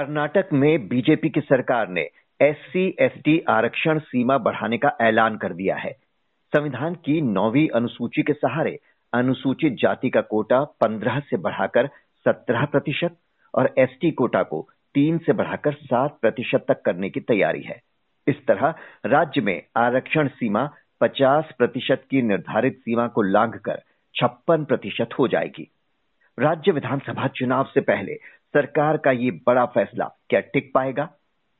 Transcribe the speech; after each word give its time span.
कर्नाटक 0.00 0.48
में 0.52 0.88
बीजेपी 0.88 1.28
की 1.30 1.40
सरकार 1.40 1.88
ने 1.88 2.00
एससी, 2.40 2.96
एसटी 3.00 3.38
आरक्षण 3.48 3.98
सीमा 3.98 4.38
बढ़ाने 4.38 4.78
का 4.78 4.96
ऐलान 5.00 5.36
कर 5.36 5.52
दिया 5.52 5.76
है। 5.76 5.92
संविधान 6.52 6.94
की 6.94 7.20
नौवीं 7.20 7.66
अनुसूची 7.68 8.22
के 8.22 8.32
सहारे 8.32 8.78
अनुसूचित 9.12 9.72
जाति 9.72 10.10
का 10.10 10.20
कोटा 10.20 10.62
पंद्रह 10.80 11.20
से 11.20 11.36
बढ़ाकर 11.36 11.86
सत्रह 12.24 12.64
प्रतिशत 12.64 13.16
और 13.54 13.74
एसटी 13.78 14.10
कोटा 14.10 14.42
को 14.42 14.68
तीन 14.94 15.18
से 15.18 15.32
बढ़ाकर 15.32 15.72
सात 15.72 16.18
प्रतिशत 16.20 16.64
तक 16.68 16.82
करने 16.82 17.10
की 17.10 17.20
तैयारी 17.20 17.62
है। 17.62 17.80
इस 18.26 18.46
तरह 18.46 18.74
राज्य 19.06 19.40
में 19.40 19.62
आरक्षण 19.76 20.28
सीमा 20.28 20.68
पचास 21.00 21.52
प्रतिशत 21.58 22.04
की 22.10 22.22
निर्धारित 22.22 22.78
सीमा 22.78 23.06
को 23.06 23.22
लांघकर 23.22 23.82
छप्पन 24.14 24.64
प्रतिशत 24.64 25.18
हो 25.18 25.28
जाएगी। 25.28 25.70
राज्य 26.38 26.72
विधानसभा 26.72 27.26
चुनाव 27.26 27.64
से 27.64 27.80
पहले 27.80 28.39
सरकार 28.54 28.96
का 28.96 29.10
ये 29.10 29.30
बड़ा 29.30 29.64
फैसला 29.64 30.04
क्या 30.30 30.40
टिक 30.40 30.70
पाएगा? 30.74 31.10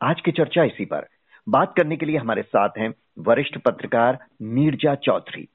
आज 0.03 0.21
की 0.21 0.33
चर्चा 0.33 0.65
इसी 0.65 0.85
पर। 0.85 1.07
बात 1.49 1.75
करने 1.77 1.97
के 1.97 2.07
लिए 2.07 2.17
हमारे 2.17 2.43
साथ 2.43 2.69
हैं 2.79 2.95
वरिष्ठ 3.19 3.59
पत्रकार 3.59 4.19
नीरजा 4.43 4.95
चौधरी। 4.95 5.49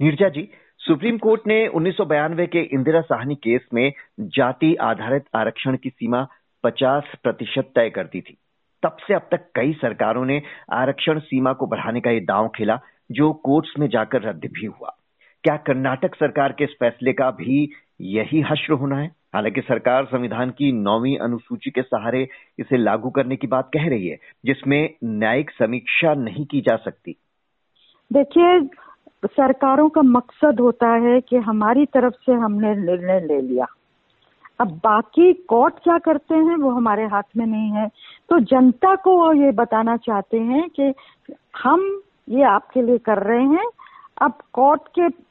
नीरजा 0.00 0.28
जी, 0.28 0.48
सुप्रीम 0.78 1.18
कोर्ट 1.18 1.40
ने 1.46 1.66
उन्नीस 1.66 1.96
के 2.00 2.60
इंदिरा 2.60 3.00
साहनी 3.00 3.34
केस 3.34 3.66
में 3.74 3.92
जाति 4.20 4.74
आधारित 4.74 5.24
आरक्षण 5.34 5.76
की 5.76 5.90
सीमा 5.90 6.26
50 6.64 7.04
प्रतिशत 7.22 7.72
तय 7.74 7.90
कर 7.90 8.04
दी 8.04 8.20
थी। 8.20 8.38
तब 8.82 8.96
से 9.08 9.14
अब 9.14 9.28
तक 9.30 9.50
कई 9.54 9.72
सरकारों 9.72 10.24
ने 10.24 10.42
आरक्षण 10.72 11.18
सीमा 11.18 11.52
को 11.52 11.66
बढ़ाने 11.66 12.00
का 12.00 12.10
ये 12.10 12.20
दांव 12.20 12.48
खेला, 12.48 12.80
जो 13.12 13.32
कोर्ट्स 13.32 13.74
में 13.78 13.88
जाकर 13.88 14.22
रद्द 14.22 14.44
भी 14.44 14.66
हुआ। 14.66 14.96
क्या 15.44 15.56
कर्नाटक 15.56 16.14
सरकार 16.14 16.52
के 16.52 16.64
इस 16.64 16.70
फैसले 16.80 17.12
का 17.12 17.30
भी 17.30 17.70
यही 18.00 18.40
हश्र 18.40 18.72
होना 18.72 18.96
है? 18.96 19.25
हालाँकि 19.36 19.60
सरकार 19.60 20.04
संविधान 20.04 20.50
की 20.50 20.72
नौवीं 20.72 21.18
अनुसूची 21.18 21.70
के 21.70 21.82
सहारे 21.82 22.28
इसे 22.58 22.76
लागू 22.76 23.10
करने 23.10 23.36
की 23.36 23.46
बात 23.46 23.70
कह 23.74 23.88
रही 23.88 24.08
है, 24.08 24.16
जिसमें 24.44 24.94
न्यायिक 25.04 25.50
समीक्षा 25.50 26.14
नहीं 26.14 26.46
की 26.46 26.60
जा 26.60 26.76
सकती। 26.76 27.16
देखिए, 28.12 28.60
सरकारों 29.26 29.88
का 29.88 30.02
मकसद 30.02 30.60
होता 30.60 30.88
है 30.88 31.20
कि 31.20 31.36
हमारी 31.36 31.86
तरफ़ 31.86 32.14
से 32.14 32.32
हमने 32.32 32.74
निर्णय 32.74 33.20
ले 33.20 33.40
लिया। 33.40 33.66
अब 34.60 34.68
बाकी 34.68 35.32
कोर्ट 35.32 35.74
क्या 35.74 35.98
करते 35.98 36.34
हैं, 36.34 36.56
वो 36.56 36.70
हमारे 36.70 37.06
हाथ 37.06 37.36
में 37.36 37.46
नहीं 37.46 37.70
है। 37.70 37.88
तो 38.28 38.40
जनता 38.40 38.94
को 38.94 39.16
वो 39.16 39.32
ये 39.32 39.52
बताना 39.52 39.96
चाहते 39.96 40.36
हैं 40.36 40.68
कि 40.68 40.94
हम 41.62 42.02
ये 42.28 42.42
आपके 42.42 42.82
लिए 42.82 42.98
कर 42.98 43.22
रहे 43.22 43.44
हैं। 43.44 43.68
अब 44.22 44.32
कोर्ट 44.52 44.82
के 44.98 45.26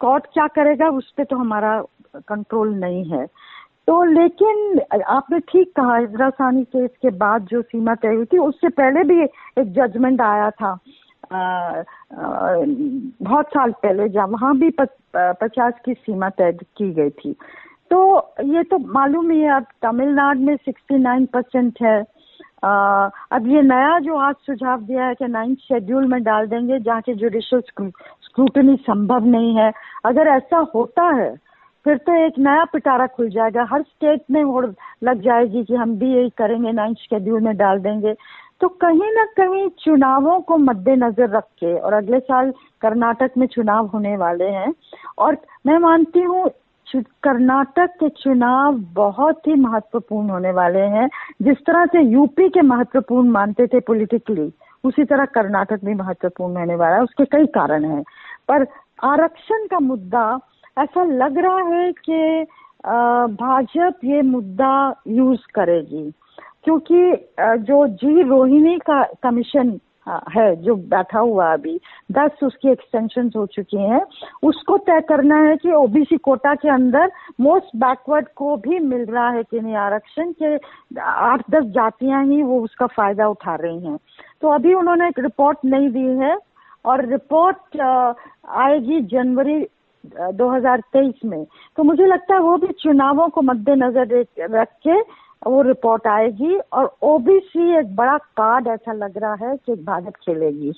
कोर्ट 0.00 0.26
क्या 0.26 0.46
करेगा, 0.46 0.88
उस 0.88 1.12
पर 1.12 1.24
तो 1.24 1.36
हमारा 1.36 1.82
कंट्रोल 2.28 2.74
नहीं 2.74 3.04
है। 3.04 3.26
तो 3.86 4.02
लेकिन 4.04 4.80
आपने 5.02 5.38
ठीक 5.40 5.72
कहा 5.76 5.98
इंदिरा 5.98 6.30
सानी 6.30 6.64
केस 6.64 6.90
के 7.02 7.10
बाद 7.10 7.42
जो 7.42 7.62
सीमा 7.62 7.94
तय 7.94 8.14
हुई 8.14 8.24
थी 8.24 8.38
उससे 8.38 8.68
पहले 8.68 9.04
भी 9.04 9.22
एक 9.22 9.72
जजमेंट 9.72 10.20
आया 10.20 10.50
था। 10.50 10.78
आ, 11.32 11.38
आ, 11.38 12.54
बहुत 13.22 13.46
साल 13.46 13.72
पहले 13.72 14.08
जब 14.08 14.30
वहाँ 14.30 14.56
भी 14.58 14.70
पचास 15.16 15.74
की 15.84 15.94
सीमा 15.94 16.28
तय 16.28 16.52
की 16.52 16.92
गई 16.92 17.10
थी। 17.10 17.32
तो 17.90 17.98
ये 18.44 18.62
तो 18.62 18.78
मालूम 18.78 19.30
ही 19.30 19.40
है 19.40 19.56
अब 19.56 19.66
तमिलनाडु 19.82 20.40
में 20.40 20.56
सिक्सटी 20.56 20.98
नाइन 20.98 21.26
परसेंट 21.26 21.78
है। 21.82 22.04
आ, 22.64 22.70
अब 23.32 23.46
ये 23.46 23.62
नया 23.62 23.98
जो 23.98 24.16
आज 24.16 24.34
सुझाव 24.34 24.80
दिया 24.80 25.04
है 25.04 25.14
कि 25.14 25.26
नाइन्थ 25.28 25.58
शेड्यूल 25.58 26.06
में 26.06 26.22
डाल 26.22 26.46
देंगे 26.46 26.78
जहाँ 26.78 27.00
के 27.00 27.14
जुडिशल 27.14 27.60
स्क्रूटनी 27.60 28.76
संभव 28.76 29.24
नहीं 29.26 29.56
है। 29.56 29.72
अगर 30.04 30.26
ऐसा 30.26 30.66
होता 30.74 31.04
है 31.14 31.45
फिर 31.86 31.96
तो 31.96 32.14
एक 32.16 32.38
नया 32.38 32.64
पिटारा 32.64 33.06
खुल 33.06 33.28
जाएगा। 33.30 33.66
हर 33.70 33.82
स्टेट 33.82 34.22
में 34.30 34.42
वो 34.44 34.60
लग 35.04 35.20
जाएगी 35.22 35.62
कि 35.64 35.74
हम 35.74 35.94
भी 35.96 36.12
यही 36.14 36.30
करेंगे 36.30 36.72
नाइन्थ 36.72 36.98
शेड्यूल 37.00 37.40
में 37.40 37.56
डाल 37.56 37.78
देंगे। 37.80 38.14
तो 38.60 38.68
कहीं 38.82 39.12
ना 39.12 39.24
कहीं 39.36 39.68
चुनावों 39.78 40.40
को 40.40 40.56
मद्देनजर 40.58 41.28
रख 41.30 41.44
के, 41.44 41.74
और 41.78 41.92
अगले 41.92 42.18
साल 42.20 42.52
कर्नाटक 42.80 43.30
में 43.38 43.46
चुनाव 43.46 43.86
होने 43.86 44.16
वाले 44.16 44.48
हैं, 44.50 44.72
और 45.18 45.36
मैं 45.66 45.78
मानती 45.78 46.22
हूँ 46.22 46.48
कर्नाटक 47.22 47.94
के 48.00 48.08
चुनाव 48.08 48.78
बहुत 48.94 49.46
ही 49.46 49.54
महत्वपूर्ण 49.54 50.30
होने 50.30 50.50
वाले 50.52 50.80
हैं। 50.88 51.08
जिस 51.42 51.58
तरह 51.66 51.86
से 51.86 52.02
यूपी 52.02 52.48
के 52.48 52.62
महत्वपूर्ण 52.62 53.30
मानते 53.30 53.66
थे 53.66 53.80
पॉलिटिकली 53.80 54.50
उसी 54.84 55.04
तरह 55.04 55.24
कर्नाटक 55.34 55.84
भी 55.84 55.94
महत्वपूर्ण 55.94 56.56
होने 56.56 56.74
वाला 56.74 56.96
है। 56.96 57.02
उसके 57.02 57.24
कई 57.26 57.46
कारण 57.52 57.84
हैं। 57.84 58.02
पर 58.48 58.66
आरक्षण 59.04 59.66
का 59.66 59.78
मुद्दा 59.78 60.26
ऐसा 60.76 61.02
लग 61.04 61.38
रहा 61.38 61.60
है 61.68 61.92
कि 62.08 62.44
भाजपा 63.34 63.88
ये 64.04 64.20
मुद्दा 64.22 64.72
यूज़ 65.08 65.46
करेगी। 65.54 66.10
क्योंकि 66.64 67.12
जो 67.40 67.86
जी 67.88 68.22
रोहिणी 68.22 68.76
का 68.86 69.02
कमीशन 69.22 69.78
है, 70.36 70.54
जो 70.56 70.74
बैठा 70.90 71.18
हुआ 71.18 71.52
अभी, 71.52 71.78
दस 72.12 72.42
उसकी 72.44 72.70
एक्सटेंशन 72.70 73.30
हो 73.36 73.44
चुकी 73.46 73.76
हैं, 73.76 74.00
उसको 74.42 74.76
तय 74.78 75.00
करना 75.08 75.36
है 75.42 75.56
कि 75.56 75.72
ओबीसी 75.74 76.16
कोटा 76.18 76.54
के 76.54 76.68
अंदर 76.68 77.10
मोस्ट 77.40 77.76
बैकवर्ड 77.76 78.28
को 78.36 78.56
भी 78.56 78.78
मिल 78.80 79.04
रहा 79.04 79.28
है 79.30 79.42
कि 79.42 79.60
नहीं 79.60 79.74
आरक्षण, 79.76 80.32
के 80.32 80.56
आठ 81.00 81.42
दस 81.50 81.64
जातियाँ 81.74 82.24
ही 82.24 82.42
वो 82.42 82.60
उसका 82.60 82.86
फ़ायदा 82.86 83.28
उठा 83.28 83.54
रही 83.54 83.86
हैं। 83.86 83.98
तो 84.42 84.48
अभी 84.48 84.74
उन्होंने 84.74 85.08
एक 85.08 85.18
रिपोर्ट 85.18 85.58
नहीं 85.64 85.88
दी 85.90 86.06
है, 86.18 86.36
और 86.84 87.04
रिपोर्ट 87.06 87.80
आएगी 87.80 89.00
जनवरी 89.06 89.66
2023 90.34 91.24
में। 91.24 91.44
तो 91.76 91.82
मुझे 91.82 92.06
लगता 92.06 92.34
है 92.34 92.40
वो 92.40 92.56
भी 92.56 92.72
चुनावों 92.72 93.28
को 93.28 93.42
मद्देनजर 93.42 94.24
रख 94.40 94.68
के 94.86 95.00
वो 95.46 95.62
रिपोर्ट 95.62 96.06
आएगी 96.06 96.56
और 96.72 96.96
ओबीसी 97.02 97.78
एक 97.78 97.94
बड़ा 97.96 98.16
कार्ड 98.18 98.66
ऐसा 98.66 98.92
लग 98.92 99.18
रहा 99.18 99.34
है 99.42 99.56
कि 99.56 99.74
भारत 99.74 100.16
खेलेगी। 100.16 100.72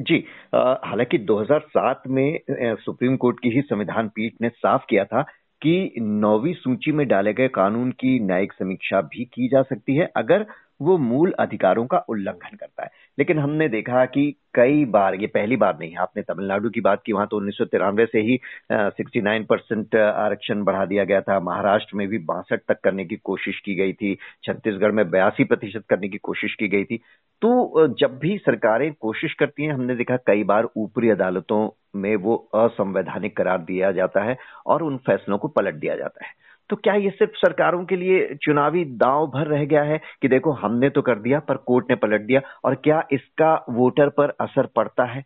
जी 0.00 0.24
हालाँकि 0.54 1.18
2007 1.18 2.02
में 2.08 2.38
सुप्रीम 2.50 3.16
कोर्ट 3.16 3.36
की 3.40 3.48
ही 3.48 3.60
संविधान 3.60 4.08
पीठ 4.08 4.32
ने 4.42 4.48
साफ़ 4.48 4.82
किया 4.88 5.04
था 5.04 5.22
कि 5.62 5.94
नौवीं 5.98 6.52
सूची 6.52 6.92
में 6.92 7.06
डाले 7.08 7.32
गए 7.32 7.48
कानून 7.48 7.90
की 7.90 8.18
न्यायिक 8.20 8.52
समीक्षा 8.52 9.00
भी 9.00 9.24
की 9.24 9.48
जा 9.48 9.62
सकती 9.62 9.96
है, 9.96 10.10
अगर 10.16 10.46
वो 10.82 10.96
मूल 10.98 11.32
अधिकारों 11.38 11.86
का 11.86 11.98
उल्लंघन 12.08 12.56
करता 12.56 12.82
है। 12.82 12.88
लेकिन 13.18 13.38
हमने 13.38 13.68
देखा 13.68 14.04
कि 14.06 14.34
कई 14.54 14.84
बार, 14.84 15.14
ये 15.14 15.26
पहली 15.26 15.56
बार 15.56 15.78
नहीं, 15.78 15.94
आपने 15.96 16.22
तमिलनाडु 16.22 16.70
की 16.70 16.80
बात 16.80 17.02
की, 17.06 17.12
वहाँ 17.12 17.26
तो 17.30 17.36
उन्नीस 17.36 17.56
सौ 17.58 17.64
तिरानवे 17.64 18.06
से 18.06 18.20
ही 18.20 18.38
सिक्सटी 18.72 19.20
नाइन 19.20 19.44
परसेंट 19.44 19.96
आरक्षण 19.96 20.62
बढ़ा 20.64 20.84
दिया 20.84 21.04
गया 21.04 21.20
था। 21.20 21.38
महाराष्ट्र 21.40 21.96
में 21.96 22.06
भी 22.08 22.18
बासठ 22.24 22.60
तक 22.68 22.80
करने 22.84 23.04
की 23.04 23.16
कोशिश 23.16 23.60
की 23.64 23.74
गई 23.74 23.92
थी। 23.92 24.14
छत्तीसगढ़ 24.44 24.92
में 24.92 25.08
बयासी 25.10 25.44
प्रतिशत 25.44 25.84
करने 25.90 26.08
की 26.08 26.18
कोशिश 26.18 26.54
की 26.54 26.68
गई 26.68 26.84
थी। 26.84 26.96
तो 27.42 27.86
जब 28.00 28.18
भी 28.18 28.36
सरकारें 28.38 28.92
कोशिश 28.92 29.34
करती 29.34 29.64
हैं, 29.64 29.72
हमने 29.72 29.94
देखा 29.96 30.16
कई 30.26 30.44
बार 30.44 30.68
ऊपरी 30.76 31.10
अदालतों 31.10 31.68
में 31.96 32.14
वो 32.16 32.36
असंवैधानिक 32.54 33.36
करार 33.36 33.58
दिया 33.62 33.90
जाता 33.92 34.22
है 34.24 34.36
और 34.66 34.82
उन 34.82 34.96
फैसलों 35.06 35.38
को 35.38 35.48
पलट 35.48 35.74
दिया 35.74 35.96
जाता 35.96 36.24
है। 36.26 36.32
तो 36.70 36.76
क्या 36.76 36.94
ये 36.94 37.10
सिर्फ़ 37.10 37.32
सरकारों 37.36 37.84
के 37.84 37.96
लिए 37.96 38.34
चुनावी 38.42 38.84
दांव 38.84 39.26
भर 39.26 39.46
रह 39.46 39.64
गया 39.64 39.82
है 39.82 40.00
कि 40.22 40.28
देखो 40.28 40.50
हमने 40.52 40.90
तो 40.90 41.02
कर 41.02 41.18
दिया, 41.18 41.40
पर 41.40 41.56
कोर्ट 41.56 41.90
ने 41.90 41.96
पलट 41.96 42.20
दिया, 42.20 42.40
और 42.64 42.74
क्या 42.74 43.02
इसका 43.12 43.54
वोटर 43.70 44.08
पर 44.08 44.32
असर 44.40 44.66
पड़ता 44.66 45.04
है? 45.04 45.24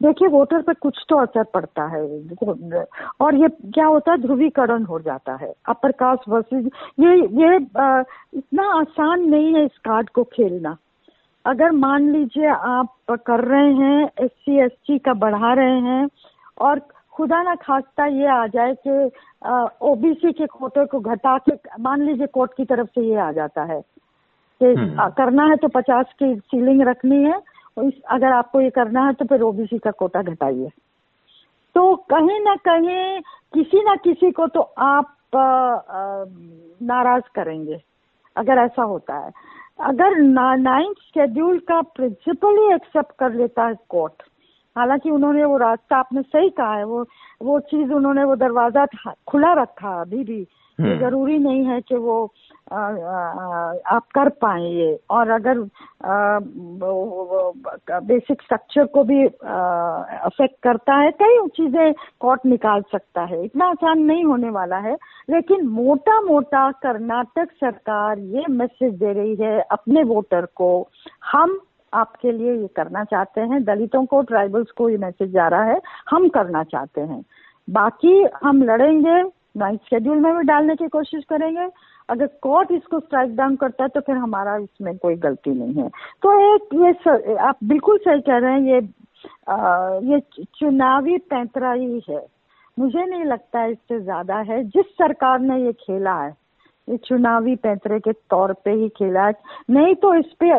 देखिए, 0.00 0.28
वोटर 0.28 0.62
पर 0.62 0.74
कुछ 0.74 0.98
तो 1.08 1.16
असर 1.16 1.44
पड़ता 1.44 1.84
है। 1.86 2.00
और 3.20 3.34
ये 3.34 3.48
क्या 3.48 3.86
होता 3.86 4.12
है? 4.12 4.18
ध्रुवीकरण 4.18 4.84
हो 4.84 4.98
जाता 5.00 5.34
है। 5.34 5.52
अपर 5.68 5.92
कास्ट 5.92 6.28
वर्सेज 6.28 6.70
ये 7.00 7.14
ये 7.40 7.56
इतना 7.56 8.68
आसान 8.70 9.28
नहीं 9.30 9.54
है 9.54 9.64
इस 9.64 9.78
कार्ड 9.84 10.08
को 10.08 10.24
खेलना। 10.24 10.76
अगर 11.44 11.70
मान 11.70 12.10
लीजिए 12.12 12.48
आप 12.48 13.16
कर 13.26 13.44
रहे 13.44 13.72
हैं 13.74 14.10
एस 14.18 14.30
सी 14.30 14.58
एस 14.60 14.70
टी 14.86 14.98
का 14.98 15.14
बढ़ा 15.14 15.52
रहे 15.54 15.80
हैं, 15.80 16.08
और 16.60 16.78
खुदा 17.14 17.42
ना 17.42 17.54
खास्ता 17.56 18.06
ये 18.08 18.26
आ 18.28 18.46
जाए 18.48 18.74
कि 18.78 19.10
ओबीसी 19.84 20.32
के 20.32 20.46
कोटे 20.48 20.84
को 20.86 21.00
घटा 21.02 21.36
के 21.40 21.52
मान 21.80 22.02
लीजिए 22.02 22.26
कोर्ट 22.28 22.52
की 22.56 22.64
तरफ़ 22.64 22.88
से 22.88 23.04
ये 23.04 23.16
आ 23.18 23.30
जाता 23.32 23.64
है 23.64 23.80
कि 24.60 24.72
हम्म। 24.72 25.08
करना 25.12 25.44
है 25.46 25.56
तो 25.56 25.68
पचास 25.70 26.12
की 26.18 26.34
सीलिंग 26.36 26.82
रखनी 26.82 27.22
है 27.24 27.40
और 27.76 27.84
इस 27.84 28.00
अगर 28.10 28.32
आपको 28.32 28.60
ये 28.60 28.70
करना 28.70 29.06
है 29.06 29.12
तो 29.12 29.24
फिर 29.24 29.42
ओबीसी 29.42 29.78
का 29.78 29.90
कोटा 29.94 30.22
घटाइए 30.24 30.70
तो 31.74 31.94
कहीं 32.10 32.40
ना 32.40 32.54
कहीं 32.64 33.20
किसी 33.54 33.82
ना 33.82 33.94
किसी 34.02 34.30
को 34.30 34.46
तो 34.48 34.60
आप 34.84 35.16
नाराज़ 36.82 37.32
करेंगे 37.34 37.80
अगर 38.36 38.58
ऐसा 38.58 38.82
होता 38.84 39.16
है 39.16 39.32
अगर 39.84 40.16
नाइन्थ 40.58 41.00
शेड्यूल 41.04 41.58
का 41.68 41.80
प्रिंसिपल 41.96 42.58
ही 42.58 42.72
एक्सेप्ट 42.74 43.12
कर 43.18 43.32
लेता 43.32 43.66
है 43.66 43.74
कोर्ट 43.88 44.22
हालाँकि 44.76 45.10
उन्होंने 45.10 45.44
वो 45.44 45.56
रास्ता 45.58 45.96
आपने 45.96 46.22
सही 46.24 46.50
कहा 46.52 46.74
है 46.74 46.84
वो 46.84 47.06
वो 47.42 47.58
चीज़ 47.70 47.92
उन्होंने 47.92 48.24
वो 48.24 48.36
दरवाज़ा 48.36 48.86
खुला 49.28 49.52
रखा 49.62 50.00
अभी 50.00 50.24
भी 50.24 50.46
हम्म। 50.78 50.98
ज़रूरी 50.98 51.38
नहीं 51.38 51.64
है 51.64 51.80
कि 51.80 51.94
वो 51.96 52.16
आ, 52.72 52.76
आ, 52.76 53.74
आप 53.86 54.06
कर 54.14 54.28
पाए 54.42 54.62
ये 54.62 54.98
और 55.10 55.30
अगर 55.30 55.58
बेसिक 58.02 58.42
स्ट्रक्चर 58.42 58.86
को 58.86 59.02
भी 59.04 59.24
अफेक्ट 59.24 60.56
करता 60.62 60.94
है 60.94 61.10
कई 61.12 61.46
चीज़ें 61.56 61.92
कोर्ट 62.20 62.46
निकाल 62.46 62.82
सकता 62.92 63.24
है 63.24 63.44
इतना 63.44 63.66
आसान 63.66 64.02
नहीं 64.02 64.24
होने 64.24 64.50
वाला 64.50 64.78
है 64.78 64.96
लेकिन 65.30 65.66
मोटा 65.68 66.20
मोटा 66.20 66.70
कर्नाटक 66.82 67.52
सरकार 67.54 68.18
ये 68.32 68.44
मैसेज 68.52 68.94
दे 68.94 69.12
रही 69.12 69.34
है 69.36 69.60
अपने 69.70 70.02
वोटर 70.04 70.46
को 70.56 70.70
हम 71.32 71.58
आपके 71.94 72.32
लिए 72.32 72.52
ये 72.52 72.66
करना 72.76 73.04
चाहते 73.04 73.40
हैं। 73.42 73.62
दलितों 73.64 74.04
को 74.06 74.20
ट्राइबल्स 74.24 74.70
को 74.70 74.88
ये 74.88 74.96
मैसेज 74.98 75.32
जा 75.32 75.48
रहा 75.48 75.64
है 75.64 75.80
हम 76.10 76.28
करना 76.30 76.62
चाहते 76.64 77.00
हैं। 77.02 77.24
बाकी 77.68 78.22
हम 78.44 78.62
लड़ेंगे 78.62 79.22
नाइट 79.56 79.80
शेड्यूल 79.90 80.18
में 80.18 80.32
भी 80.36 80.42
डालने 80.44 80.74
की 80.76 80.88
कोशिश 80.88 81.24
करेंगे। 81.24 81.68
अगर 82.08 82.26
कोर्ट 82.42 82.72
इसको 82.72 83.00
स्ट्राइक 83.00 83.34
डाउन 83.36 83.56
करता 83.56 83.84
है 83.84 83.88
तो 83.88 84.00
फिर 84.00 84.16
हमारा 84.16 84.56
इसमें 84.56 84.96
कोई 84.98 85.14
गलती 85.18 85.50
नहीं 85.52 85.74
है। 85.74 85.88
तो 86.22 86.32
एक 86.54 86.74
ये 86.76 86.92
सर, 86.94 87.36
आप 87.38 87.58
बिल्कुल 87.64 87.98
सही 87.98 88.20
कह 88.20 88.38
रहे 88.38 88.52
हैं 88.52 88.60
ये 88.62 88.88
आ, 89.48 89.98
ये 90.02 90.20
चुनावी 90.58 91.16
पैंतराई 91.30 92.02
है। 92.08 92.20
मुझे 92.76 93.04
नहीं 93.04 93.24
लगता 93.24 93.64
इससे 93.66 94.00
ज़्यादा 94.00 94.36
है। 94.42 94.62
जिस 94.64 94.86
सरकार 94.98 95.38
ने 95.40 95.58
ये 95.58 95.72
खेला 95.74 96.14
है 96.14 96.32
चुनावी 96.88 97.54
पैंतरे 97.56 97.98
के 98.00 98.12
तौर 98.30 98.52
पे 98.64 98.70
ही 98.72 98.88
खेला 98.88 99.28
नहीं 99.70 99.94
तो 99.96 100.14
इस 100.14 100.32
पे 100.42 100.52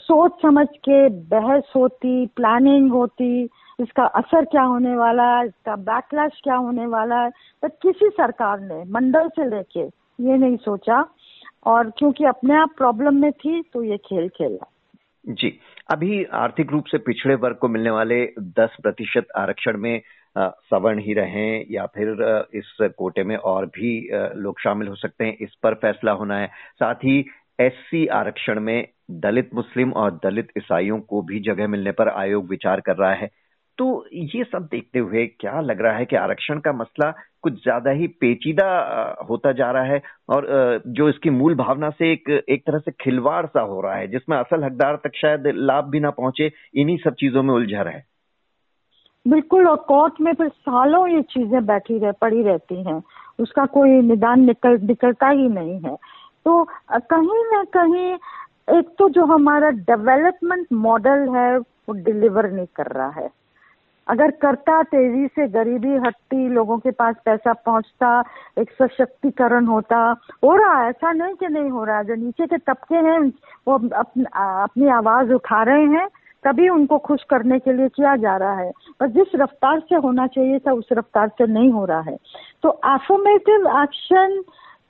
सोच 0.00 0.32
समझ 0.42 0.66
के 0.84 1.08
बहस 1.08 1.72
होती 1.76 2.26
प्लानिंग 2.36 2.90
होती, 2.92 3.44
इसका 3.78 4.04
असर 4.04 4.44
क्या 4.46 4.62
होने 4.62 4.94
वाला 4.96 5.24
है, 5.30 5.46
इसका 5.46 5.76
बैकलैश 5.76 6.40
क्या 6.44 6.56
होने 6.56 6.86
वाला 6.88 7.20
है 7.22 7.30
तो 7.62 7.68
किसी 7.82 8.08
सरकार 8.10 8.60
ने, 8.60 8.82
मंडल 8.90 9.28
से 9.28 9.48
लेके, 9.50 9.80
ये 9.80 10.36
नहीं 10.38 10.56
सोचा। 10.58 11.04
और 11.66 11.90
क्योंकि 11.98 12.24
अपने 12.24 12.54
आप 12.56 12.74
प्रॉब्लम 12.76 13.14
में 13.14 13.30
थी 13.34 13.62
तो 13.72 13.82
ये 13.82 13.96
खेल 13.98 14.28
खेला। 14.28 14.66
जी, 15.24 15.58
अभी 15.90 16.24
आर्थिक 16.34 16.70
रूप 16.72 16.84
से 16.86 16.98
पिछड़े 16.98 17.34
वर्ग 17.34 17.56
को 17.56 17.68
मिलने 17.68 17.90
वाले 17.90 18.24
10 18.58 18.76
प्रतिशत 18.82 19.26
आरक्षण 19.36 19.76
में 19.78 20.00
सवर्ण 20.36 20.98
ही 20.98 21.14
रहें 21.14 21.64
या 21.70 21.86
फिर 21.86 22.48
इस 22.54 22.76
कोटे 22.98 23.24
में 23.24 23.36
और 23.36 23.66
भी 23.68 23.90
लोग 24.36 24.60
शामिल 24.60 24.88
हो 24.88 24.94
सकते 24.96 25.24
हैं, 25.24 25.36
इस 25.36 25.54
पर 25.62 25.74
फैसला 25.76 26.12
होना 26.12 26.38
है। 26.38 26.46
साथ 26.74 27.04
ही 27.04 27.24
एससी 27.60 28.06
आरक्षण 28.14 28.60
में 28.60 28.88
दलित 29.10 29.50
मुस्लिम 29.54 29.92
और 29.92 30.10
दलित 30.24 30.48
ईसाइयों 30.58 30.98
को 31.00 31.22
भी 31.22 31.40
जगह 31.42 31.68
मिलने 31.68 31.92
पर 31.92 32.08
आयोग 32.08 32.48
विचार 32.50 32.80
कर 32.80 32.96
रहा 32.96 33.12
है। 33.12 33.30
तो 33.78 34.06
ये 34.12 34.44
सब 34.44 34.68
देखते 34.70 34.98
हुए 34.98 35.24
क्या 35.40 35.60
लग 35.60 35.80
रहा 35.80 35.96
है 35.96 36.04
कि 36.04 36.16
आरक्षण 36.16 36.58
का 36.60 36.72
मसला 36.72 37.10
कुछ 37.42 37.52
ज़्यादा 37.54 37.90
ही 37.90 38.06
पेचीदा 38.20 38.66
होता 39.28 39.52
जा 39.52 39.70
रहा 39.70 39.82
है 39.84 40.00
और 40.28 40.46
जो 40.88 41.08
इसकी 41.08 41.30
मूल 41.30 41.54
भावना 41.54 41.90
से 41.90 42.10
एक 42.12 42.28
एक 42.48 42.66
तरह 42.66 42.78
से 42.78 42.90
खिलवाड़ 43.00 43.44
सा 43.46 43.60
हो 43.60 43.80
रहा 43.80 43.94
है, 43.94 44.06
जिसमें 44.08 44.36
असल 44.36 44.64
हकदार 44.64 44.96
तक 45.04 45.16
शायद 45.16 45.46
लाभ 45.46 45.90
भी 45.90 46.00
ना 46.00 46.10
पहुँचे, 46.10 46.50
इन्हीं 46.74 46.96
सब 46.98 47.14
चीज़ों 47.14 47.42
में 47.42 47.54
उलझा 47.54 47.82
रहे 47.82 48.00
बिल्कुल 49.28 49.66
और 49.68 49.76
कोर्ट 49.88 50.20
में 50.20 50.32
फिर 50.34 50.48
सालों 50.48 51.06
ये 51.08 51.22
चीज़ें 51.22 51.64
बैठी 51.66 51.98
रह 51.98 52.12
पड़ी 52.20 52.42
रहती 52.42 52.82
हैं। 52.82 53.02
उसका 53.38 53.64
कोई 53.74 54.00
निदान 54.02 54.40
निकल 54.40 54.78
निकलता 54.82 55.28
ही 55.28 55.48
नहीं 55.48 55.78
है। 55.80 55.94
तो 56.46 56.62
कहीं 56.90 57.44
ना 57.52 57.62
कहीं 57.76 58.12
एक 58.78 58.88
तो 58.98 59.08
जो 59.08 59.24
हमारा 59.24 59.70
डेवलपमेंट 59.90 60.66
मॉडल 60.72 61.28
है 61.34 61.58
वो 61.58 61.92
डिलीवर 61.94 62.50
नहीं 62.50 62.66
कर 62.76 62.86
रहा 62.86 63.08
है। 63.16 63.28
अगर 64.06 64.30
करता 64.42 64.82
तेज़ी 64.82 65.26
से 65.26 65.46
गरीबी 65.48 65.96
हटती 66.06 66.48
लोगों 66.48 66.78
के 66.78 66.90
पास 66.90 67.16
पैसा 67.24 67.52
पहुँचता 67.66 68.22
एक 68.58 68.70
सशक्तिकरण 68.72 69.66
होता 69.66 69.98
हो 70.44 70.54
रहा 70.56 70.80
है 70.82 70.88
ऐसा 70.90 71.12
नहीं 71.12 71.34
कि 71.34 71.48
नहीं 71.48 71.70
हो 71.70 71.84
रहा 71.84 71.98
है। 71.98 72.04
जो 72.04 72.14
नीचे 72.14 72.46
के 72.46 72.58
तबके 72.58 72.96
हैं 72.96 73.18
वो 73.68 73.74
अपन, 73.74 74.24
अपनी 74.24 74.88
आवाज़ 74.98 75.32
उठा 75.32 75.62
रहे 75.62 75.84
हैं 75.86 76.06
तभी 76.44 76.68
उनको 76.68 76.98
खुश 76.98 77.22
करने 77.22 77.58
के 77.58 77.72
लिए 77.72 77.88
किया 77.88 78.16
जा 78.16 78.36
रहा 78.36 78.54
है। 78.54 78.70
पर 79.00 79.06
जिस 79.06 79.28
रफ्तार 79.34 79.80
से 79.80 79.96
होना 79.96 80.26
चाहिए 80.26 80.58
था, 80.58 80.72
उस 80.72 80.88
रफ्तार 80.92 81.28
से 81.28 81.46
नहीं 81.46 81.70
हो 81.70 81.84
रहा 81.84 82.00
है। 82.00 82.16
तो 82.62 82.80
एफोमेटिव 82.86 83.66
एक्शन 83.82 84.42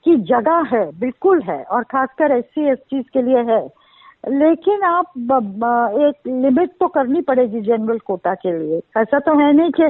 की 0.05 0.15
जगह 0.15 0.63
है, 0.73 0.99
बिल्कुल 0.99 1.41
है, 1.41 1.63
और 1.63 1.83
खासकर 1.83 2.31
एस 2.31 2.45
सी 2.57 3.03
के 3.03 3.21
लिए 3.21 3.41
है। 3.43 3.67
लेकिन 4.27 4.83
आप 4.83 5.05
एक 5.99 6.27
लिमिट 6.27 6.69
तो 6.79 6.87
करनी 6.87 7.21
पड़ेगी 7.21 7.61
जनरल 7.61 7.99
कोटा 7.99 8.33
के 8.33 8.59
लिए। 8.59 8.81
ऐसा 8.97 9.19
तो 9.19 9.39
है 9.39 9.53
नहीं 9.53 9.71
कि 9.71 9.89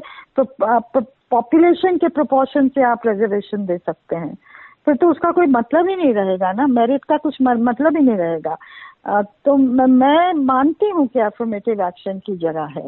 पॉपुलेशन 1.31 1.97
के 1.97 2.07
प्रोपोर्शन 2.07 2.67
से 2.67 2.83
आप 2.83 3.07
रिजर्वेशन 3.07 3.65
दे 3.65 3.77
सकते 3.77 4.15
हैं। 4.15 4.37
फिर 4.85 4.95
तो 4.95 5.09
उसका 5.09 5.31
कोई 5.31 5.47
मतलब 5.47 5.89
ही 5.89 5.95
नहीं 5.95 6.13
रहेगा 6.13 6.51
ना। 6.51 6.67
मेरिट 6.67 7.03
का 7.03 7.17
कुछ 7.17 7.37
मतलब 7.41 7.97
ही 7.97 8.03
नहीं 8.03 8.17
रहेगा। 8.17 8.57
तो 9.05 9.55
मैं 9.57 10.33
मानती 10.35 10.89
हूँ 10.89 11.05
कि 11.07 11.19
एफर्मेटिव 11.21 11.81
एक्शन 11.81 12.19
की 12.19 12.35
जगह 12.37 12.73
है। 12.75 12.87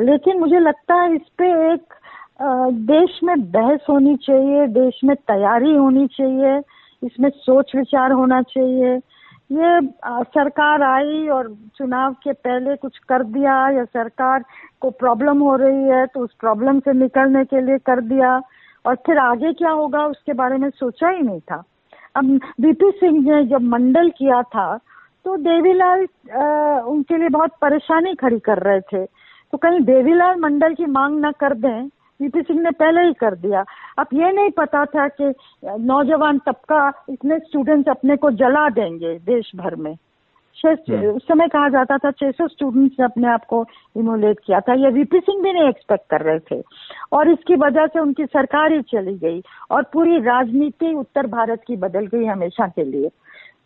लेकिन 0.00 0.38
मुझे 0.40 0.58
लगता 0.60 0.94
है 0.94 1.14
इस 1.14 1.28
पे 1.38 1.50
एक 1.72 1.94
देश 2.42 3.18
में 3.24 3.40
बहस 3.52 3.86
होनी 3.88 4.16
चाहिए, 4.16 4.66
देश 4.68 5.00
में 5.04 5.14
तैयारी 5.16 5.74
होनी 5.74 6.06
चाहिए, 6.08 6.58
इसमें 7.02 7.28
सोच 7.30 7.72
विचार 7.76 8.12
होना 8.12 8.40
चाहिए। 8.44 8.94
ये 9.52 9.80
सरकार 10.26 10.82
आई 10.82 11.26
और 11.28 11.48
चुनाव 11.76 12.12
के 12.22 12.32
पहले 12.34 12.76
कुछ 12.76 12.98
कर 13.08 13.22
दिया 13.24 13.54
या 13.70 13.84
सरकार 13.84 14.44
को 14.80 14.90
प्रॉब्लम 14.92 15.40
हो 15.40 15.56
रही 15.56 15.82
है 15.84 16.06
तो 16.06 16.20
उस 16.20 16.34
प्रॉब्लम 16.40 16.78
से 16.80 16.92
निकलने 16.92 17.44
के 17.44 17.60
लिए 17.60 17.78
कर 17.80 18.00
दिया। 18.02 18.40
और 18.84 18.94
फिर 19.06 19.18
आगे 19.18 19.52
क्या 19.52 19.70
होगा, 19.70 20.06
उसके 20.06 20.32
बारे 20.32 20.56
में 20.58 20.68
सोचा 20.70 21.08
ही 21.08 21.22
नहीं 21.22 21.40
था। 21.40 21.62
अब 22.16 22.24
बीपी 22.60 22.90
सिंह 22.90 23.20
ने 23.24 23.44
जब 23.46 23.62
मंडल 23.66 24.10
किया 24.10 24.42
था 24.44 24.78
तो 25.24 25.36
देवीलाल 25.36 26.00
उनके 26.84 27.18
लिए 27.18 27.28
बहुत 27.28 27.50
परेशानी 27.62 28.14
खड़ी 28.14 28.38
कर 28.38 28.58
रहे 28.58 28.80
थे। 28.80 29.04
तो 29.52 29.58
कहीं 29.58 29.80
देवीलाल 29.80 30.36
मंडल 30.40 30.74
की 30.74 30.86
मांग 30.86 31.24
न 31.24 31.30
कर 31.40 31.54
दें 31.54 31.88
वीपी 32.20 32.42
सिंह 32.42 32.60
ने 32.60 32.70
पहले 32.70 33.00
ही 33.00 33.12
कर 33.12 33.34
दिया। 33.34 33.64
अब 33.98 34.06
ये 34.14 34.30
नहीं 34.32 34.50
पता 34.50 34.84
था 34.84 35.06
कि 35.08 35.32
नौजवान 35.64 36.38
तबका 36.38 36.86
इतने 37.10 37.38
स्टूडेंट्स 37.38 37.88
अपने 37.88 38.16
को 38.16 38.30
जला 38.30 38.68
देंगे 38.70 39.18
देश 39.26 39.50
भर 39.56 39.76
में 39.76 39.96
हम्म। 40.56 41.06
उस 41.06 41.22
समय 41.28 41.48
कहा 41.48 41.68
जाता 41.68 41.96
था 41.98 42.10
600 42.10 42.46
स्टूडेंट्स 42.48 42.96
ने 42.98 43.04
अपने 43.04 43.28
आप 43.28 43.44
को 43.44 43.64
इमोलेट 43.96 44.40
किया 44.46 44.60
था। 44.60 44.74
ये 44.74 44.90
वीपी 44.90 45.20
सिंह 45.20 45.42
भी 45.42 45.52
नहीं 45.52 45.68
एक्सपेक्ट 45.68 46.04
कर 46.10 46.20
रहे 46.20 46.38
थे। 46.50 46.62
और 47.12 47.30
इसकी 47.30 47.56
वजह 47.56 47.86
से 47.86 48.00
उनकी 48.00 48.24
सरकार 48.26 48.72
ही 48.72 48.82
चली 48.82 49.14
गई 49.18 49.42
और 49.70 49.82
पूरी 49.92 50.18
राजनीति 50.18 50.92
उत्तर 50.94 51.26
भारत 51.26 51.62
की 51.66 51.76
बदल 51.76 52.06
गई 52.06 52.24
हमेशा 52.24 52.66
के 52.66 52.84
लिए। 52.84 53.10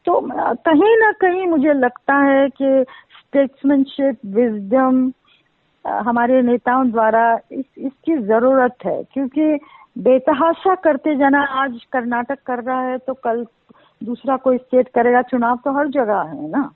तो 0.06 0.20
कहीं 0.66 0.96
ना 0.98 1.10
कहीं 1.20 1.46
मुझे 1.46 1.72
लगता 1.72 2.16
है 2.24 2.48
कि 2.48 2.84
स्टेट्समैनशिप 3.18 4.18
विजडम 4.26 5.10
हमारे 5.84 6.40
नेताओं 6.42 6.90
द्वारा 6.90 7.24
इस, 7.52 7.64
इसकी 7.78 8.16
ज़रूरत 8.18 8.76
है। 8.84 9.02
क्योंकि 9.12 9.58
बेतहाशा 9.98 10.74
करते 10.74 11.16
जाना, 11.16 11.42
आज 11.42 11.84
कर्नाटक 11.92 12.38
कर 12.46 12.62
रहा 12.62 12.80
है 12.82 12.98
तो 12.98 13.14
कल 13.14 13.44
दूसरा 14.00 14.36
कोई 14.36 14.58
स्टेट 14.58 14.88
करेगा, 14.88 15.22
चुनाव 15.22 15.58
तो 15.64 15.76
हर 15.78 15.88
जगह 15.88 16.20
है 16.30 16.50
ना? 16.50 16.70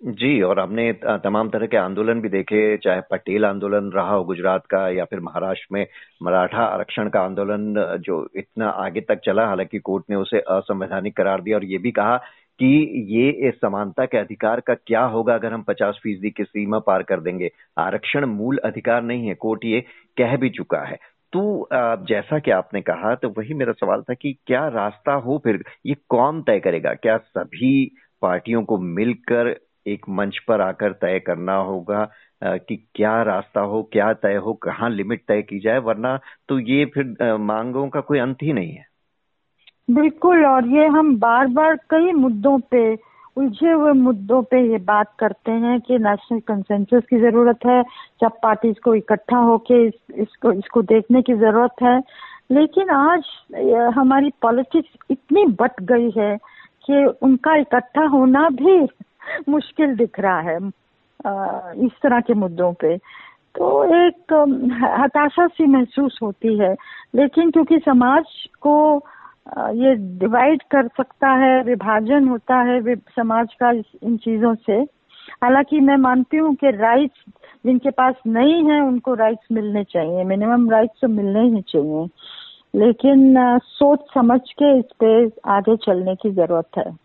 जी, 0.00 0.40
और 0.42 0.58
हमने 0.60 0.92
तमाम 1.02 1.48
तरह 1.50 1.66
के 1.66 1.76
आंदोलन 1.76 2.20
भी 2.20 2.28
देखे, 2.28 2.76
चाहे 2.76 3.00
पटेल 3.10 3.44
आंदोलन 3.44 3.90
रहा 3.92 4.10
हो 4.10 4.24
गुजरात 4.24 4.66
का 4.66 4.88
या 4.88 5.04
फिर 5.04 5.20
महाराष्ट्र 5.20 5.68
में 5.72 5.86
मराठा 6.22 6.64
आरक्षण 6.64 7.08
का 7.08 7.20
आंदोलन, 7.20 7.74
जो 8.00 8.26
इतना 8.36 8.68
आगे 8.68 9.00
तक 9.00 9.20
चला, 9.24 9.46
हालाँकि 9.46 9.78
कोर्ट 9.78 10.04
ने 10.10 10.16
उसे 10.16 10.38
असंवैधानिक 10.38 11.16
करार 11.16 11.40
दिया 11.42 11.56
और 11.56 11.64
ये 11.64 11.78
भी 11.78 11.90
कहा 11.90 12.16
कि 12.60 12.66
ये 13.10 13.50
समानता 13.52 14.04
के 14.06 14.18
अधिकार 14.18 14.60
का 14.60 14.74
क्या 14.76 15.02
होगा 15.06 15.34
अगर 15.34 15.52
हम 15.52 15.62
50 15.62 15.98
फ़ीसदी 16.02 16.30
की 16.30 16.44
सीमा 16.44 16.78
पार 16.86 17.02
कर 17.02 17.20
देंगे? 17.20 17.50
आरक्षण 17.78 18.24
मूल 18.26 18.58
अधिकार 18.64 19.02
नहीं 19.02 19.28
है, 19.28 19.34
कोर्ट 19.34 19.64
ये 19.64 19.80
कह 20.16 20.36
भी 20.36 20.50
चुका 20.50 20.80
है। 20.80 20.96
तो 21.32 21.68
जैसा 22.08 22.38
कि 22.38 22.50
आपने 22.50 22.80
कहा 22.82 23.14
तो 23.14 23.28
वही 23.38 23.54
मेरा 23.54 23.72
सवाल 23.74 24.02
था 24.02 24.14
कि 24.14 24.32
क्या 24.46 24.66
रास्ता 24.70 25.12
हो 25.16 25.40
फिर, 25.44 25.62
ये 25.86 25.94
कौन 26.08 26.42
तय 26.42 26.60
करेगा? 26.60 26.94
क्या 26.94 27.16
सभी 27.18 27.90
पार्टियों 28.22 28.62
को 28.64 28.78
मिलकर 28.78 29.54
एक 29.86 30.08
मंच 30.10 30.38
पर 30.48 30.60
आकर 30.60 30.92
तय 30.94 31.18
करना 31.26 31.56
होगा 31.56 32.04
कि 32.42 32.76
क्या 32.94 33.22
रास्ता 33.24 33.60
हो, 33.60 33.82
क्या 33.92 34.12
तय 34.14 34.34
हो, 34.36 34.52
कहाँ 34.54 34.90
लिमिट 34.90 35.22
तय 35.28 35.42
की 35.42 35.58
जाए? 35.60 35.78
वरना 35.80 36.18
तो 36.48 36.58
ये 36.60 36.84
फिर 36.94 37.36
मांगों 37.40 37.88
का 37.88 38.00
कोई 38.00 38.18
अंत 38.18 38.42
ही 38.42 38.52
नहीं 38.52 38.72
है। 38.72 38.86
बिल्कुल 39.88 40.44
और 40.46 40.66
ये 40.68 40.86
हम 40.86 41.16
बार 41.18 41.46
बार 41.48 41.74
कई 41.90 42.12
मुद्दों 42.12 42.58
पे 42.70 42.82
उलझे 43.36 43.72
हुए 43.72 43.92
मुद्दों 43.92 44.42
पे 44.42 44.60
ये 44.70 44.78
बात 44.84 45.12
करते 45.18 45.50
हैं 45.64 45.78
कि 45.80 45.98
नेशनल 45.98 46.40
कंसेंसस 46.48 47.06
की 47.10 47.18
ज़रूरत 47.20 47.66
है 47.66 47.82
सब 48.20 48.38
पार्टी 48.42 48.72
को 48.84 48.94
इकट्ठा 48.94 49.38
होके 49.38 49.86
इस, 49.86 49.92
इसको 50.14 50.52
इसको 50.52 50.82
देखने 50.82 51.22
की 51.22 51.34
ज़रूरत 51.34 51.82
है। 51.82 51.98
लेकिन 52.52 52.90
आज 52.90 53.24
हमारी 53.94 54.30
पॉलिटिक्स 54.42 54.90
इतनी 55.10 55.44
बट 55.60 55.80
गई 55.82 56.10
है 56.18 56.36
कि 56.86 57.04
उनका 57.22 57.54
इकट्ठा 57.56 58.06
होना 58.06 58.48
भी 58.48 58.80
मुश्किल 59.48 59.94
दिख 59.96 60.20
रहा 60.20 60.40
है 60.40 60.56
इस 61.86 61.92
तरह 62.02 62.20
के 62.20 62.34
मुद्दों 62.34 62.72
पे। 62.72 62.96
तो 63.58 63.84
एक 64.06 64.32
हताशा 65.00 65.46
सी 65.46 65.66
महसूस 65.66 66.18
होती 66.22 66.58
है। 66.58 66.74
लेकिन 67.14 67.50
क्योंकि 67.50 67.78
समाज 67.78 68.24
को 68.60 68.76
ये 69.58 69.94
डिवाइड 69.94 70.62
कर 70.62 70.88
सकता 70.88 71.28
है, 71.28 71.62
विभाजन 71.62 72.28
होता 72.28 72.56
है 72.56 72.96
समाज 72.96 73.54
का 73.54 73.70
इन 74.02 74.16
चीज़ों 74.16 74.54
से। 74.54 74.72
हालाँकि 75.42 75.80
मैं 75.80 75.96
मानती 75.96 76.36
हूँ 76.36 76.54
कि 76.54 76.70
राइट्स 76.70 77.32
जिनके 77.66 77.90
पास 77.90 78.14
नहीं 78.26 78.70
है, 78.70 78.80
उनको 78.80 79.14
राइट्स 79.14 79.46
मिलने 79.52 79.84
चाहिए। 79.84 80.24
मिनिमम 80.24 80.70
राइट्स 80.70 81.00
तो 81.02 81.08
मिलने 81.08 81.40
ही 81.40 81.62
चाहिए। 81.62 82.08
लेकिन 82.74 83.34
सोच 83.58 84.00
समझ 84.14 84.40
के 84.40 84.78
इस 84.78 84.84
पे 85.04 85.30
आगे 85.50 85.76
चलने 85.76 86.14
की 86.14 86.30
ज़रूरत 86.30 86.68
है। 86.78 86.98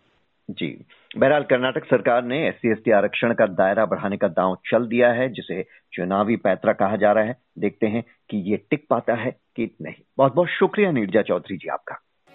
जी। 0.50 0.84
बहरहाल, 1.18 1.42
कर्नाटक 1.42 1.84
सरकार 1.84 2.24
ने 2.24 2.48
एस 2.48 2.60
सी 2.66 2.90
आरक्षण 2.90 3.34
का 3.34 3.46
दायरा 3.46 3.86
बढ़ाने 3.86 4.16
का 4.16 4.28
दांव 4.28 4.56
चल 4.70 4.86
दिया 4.86 5.12
है, 5.12 5.28
जिसे 5.28 5.64
चुनावी 5.92 6.36
पैतरा 6.36 6.72
कहा 6.72 6.96
जा 6.96 7.12
रहा 7.12 7.24
है। 7.24 7.36
देखते 7.58 7.86
हैं 7.86 8.04
कि 8.30 8.36
ये 8.36 8.56
टिक 8.70 8.86
पाता 8.90 9.14
है 9.14 9.30
कि 9.30 9.76
नहीं। 9.82 10.02
बहुत 10.18 10.34
बहुत 10.34 10.48
शुक्रिया, 10.48 10.90
नीरजा 10.92 11.22
चौधरी 11.22 11.56
जी, 11.56 11.68
आपका। 11.68 12.03